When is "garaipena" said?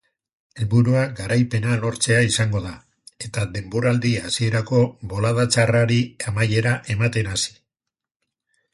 1.19-1.75